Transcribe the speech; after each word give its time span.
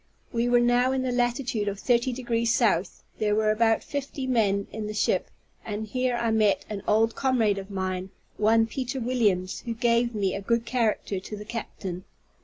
We 0.33 0.49
were 0.49 0.59
now 0.59 0.91
in 0.93 1.03
the 1.03 1.11
latitude 1.11 1.67
of 1.67 1.79
30 1.79 2.11
degrees 2.11 2.51
south; 2.51 3.03
there 3.19 3.35
were 3.35 3.51
about 3.51 3.83
fifty 3.83 4.25
men 4.25 4.65
in 4.71 4.87
the 4.87 4.95
ship; 4.95 5.29
and 5.63 5.85
here 5.85 6.15
I 6.15 6.31
met 6.31 6.65
an 6.71 6.81
old 6.87 7.13
comrade 7.15 7.59
of 7.59 7.69
mine, 7.69 8.09
one 8.37 8.65
Peter 8.65 8.99
Williams, 8.99 9.59
who 9.67 9.75
gave 9.75 10.15
me 10.15 10.33
a 10.33 10.41
good 10.41 10.65
character 10.65 11.19
to 11.19 11.37
the 11.37 11.45
captain. 11.45 12.03